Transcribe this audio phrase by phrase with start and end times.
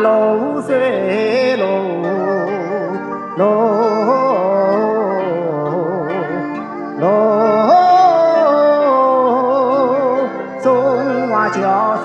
[0.00, 1.64] 路水路
[3.36, 3.44] 路
[6.98, 7.06] 路，
[10.62, 11.96] 中华交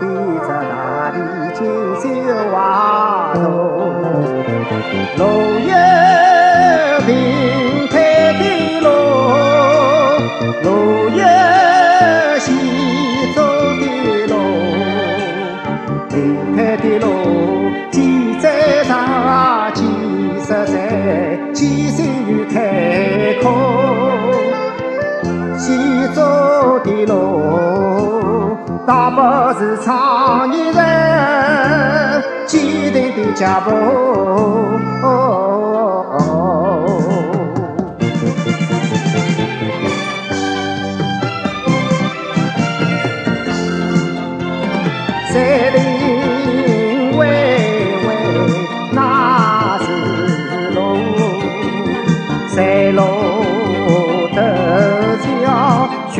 [0.00, 0.06] 比
[0.40, 0.72] 着大
[1.12, 1.16] 地
[1.54, 1.58] 锦
[2.00, 2.04] 绣
[2.52, 2.54] 画
[3.34, 3.38] 图，
[5.16, 5.22] 路
[5.60, 5.72] 有
[7.06, 7.08] 平
[7.88, 7.92] 坦
[8.38, 8.42] 的
[8.80, 8.86] 路，
[10.62, 10.66] 路
[11.08, 11.22] 有
[21.34, 23.50] 载，几岁又开阔，
[25.58, 25.76] 险
[26.14, 32.60] 走的路，大不是创业人坚
[32.92, 33.70] 定的脚步。
[45.32, 45.34] 山
[45.74, 45.78] 林
[52.53, 53.01] 山路
[54.35, 54.37] 陡
[55.21, 55.27] 峭
[56.11, 56.17] 悬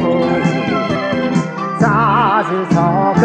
[0.00, 0.02] 坡，
[1.78, 1.82] 扎
[2.44, 3.22] 实草根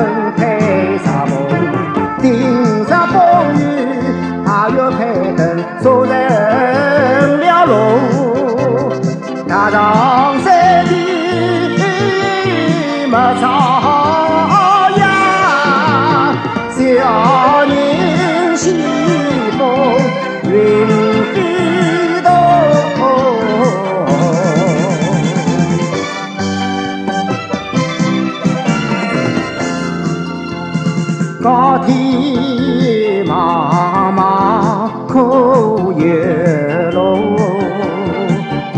[31.42, 37.36] 高天茫茫可月路，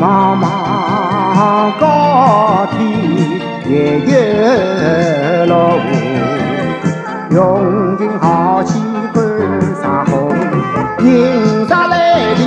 [0.00, 0.42] 茫茫
[1.78, 2.78] 高天
[3.68, 4.12] 也有
[5.44, 5.54] 路。
[7.32, 7.38] 用
[7.98, 8.80] 尽豪气
[9.12, 9.22] 观
[9.82, 10.32] 山河，
[11.00, 12.40] 人生来历，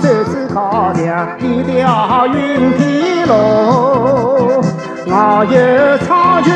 [0.00, 3.32] 走此考量一条云梯路。
[5.10, 5.56] 我有
[6.04, 6.46] 苍穹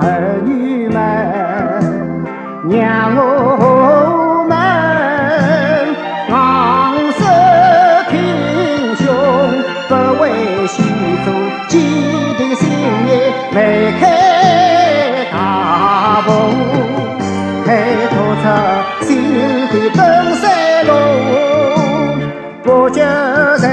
[0.00, 0.96] 儿女们，
[2.70, 3.18] 让我
[4.48, 4.52] 们
[6.30, 6.34] 昂
[7.18, 7.20] 首
[8.10, 8.14] 挺
[8.96, 9.04] 胸，
[9.88, 9.90] 不
[10.20, 10.24] 畏
[10.68, 10.74] 险
[11.24, 11.26] 阻，
[11.68, 11.74] 坚
[12.38, 12.62] 定信
[13.04, 13.08] 念，
[13.52, 13.56] 迈
[13.98, 14.02] 开
[15.32, 15.34] 大
[16.26, 16.28] 步，
[17.64, 17.68] 开
[18.10, 18.44] 拓出
[19.06, 19.08] 新
[19.68, 20.00] 的登
[20.36, 20.44] 山
[20.86, 20.90] 路，
[22.64, 23.00] 高举
[23.58, 23.64] 在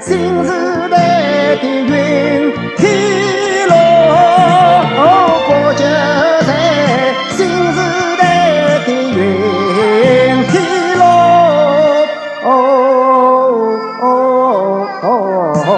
[0.00, 0.50] 新时
[0.90, 2.33] 代的云。
[15.66, 15.74] हो